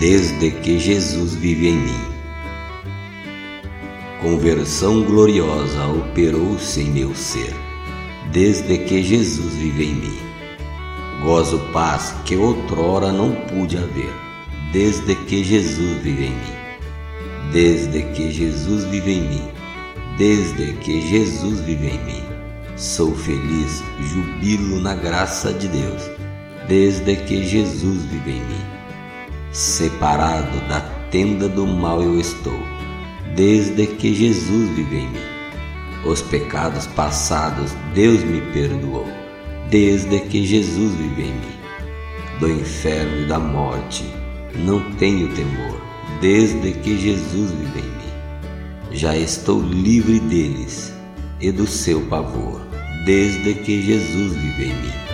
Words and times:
desde 0.00 0.50
que 0.50 0.78
Jesus 0.78 1.34
vive 1.34 1.68
em 1.68 1.76
mim. 1.76 2.00
Conversão 4.22 5.02
gloriosa 5.02 5.88
operou-se 5.88 6.80
em 6.80 6.90
meu 6.90 7.14
ser, 7.14 7.54
desde 8.32 8.78
que 8.78 9.02
Jesus 9.02 9.52
vive 9.56 9.84
em 9.84 9.94
mim. 9.96 10.18
Gozo 11.22 11.58
paz 11.70 12.14
que 12.24 12.34
outrora 12.34 13.12
não 13.12 13.32
pude 13.32 13.76
haver, 13.76 14.10
desde 14.72 15.14
que 15.14 15.44
Jesus 15.44 16.02
vive 16.02 16.24
em 16.24 16.30
mim. 16.30 16.60
Desde 17.52 18.02
que 18.14 18.32
Jesus 18.32 18.84
vive 18.84 19.12
em 19.12 19.28
mim, 19.28 19.48
desde 20.16 20.72
que 20.78 21.02
Jesus 21.10 21.60
vive 21.60 21.88
em 21.88 22.04
mim. 22.06 22.22
Sou 22.74 23.14
feliz, 23.14 23.84
jubilo 24.00 24.80
na 24.80 24.94
graça 24.94 25.52
de 25.52 25.68
Deus, 25.68 26.10
desde 26.66 27.16
que 27.16 27.44
Jesus 27.44 28.02
vive 28.04 28.30
em 28.30 28.40
mim. 28.40 28.79
Separado 29.52 30.60
da 30.68 30.80
tenda 31.10 31.48
do 31.48 31.66
mal 31.66 32.00
eu 32.02 32.20
estou, 32.20 32.58
desde 33.34 33.86
que 33.86 34.14
Jesus 34.14 34.70
vive 34.70 34.96
em 34.96 35.08
mim. 35.08 35.20
Os 36.04 36.22
pecados 36.22 36.86
passados 36.86 37.72
Deus 37.94 38.22
me 38.22 38.40
perdoou, 38.52 39.06
desde 39.68 40.20
que 40.20 40.46
Jesus 40.46 40.94
vive 40.94 41.22
em 41.22 41.32
mim. 41.32 41.60
Do 42.38 42.48
inferno 42.48 43.22
e 43.22 43.26
da 43.26 43.38
morte 43.38 44.04
não 44.54 44.80
tenho 44.92 45.28
temor, 45.34 45.80
desde 46.20 46.72
que 46.72 46.96
Jesus 46.98 47.50
vive 47.50 47.80
em 47.80 47.82
mim. 47.82 48.96
Já 48.96 49.16
estou 49.16 49.60
livre 49.60 50.20
deles 50.20 50.92
e 51.40 51.50
do 51.50 51.66
seu 51.66 52.00
pavor 52.02 52.70
desde 53.04 53.54
que 53.54 53.82
Jesus 53.82 54.36
vive 54.36 54.64
em 54.64 54.74
mim. 54.74 55.09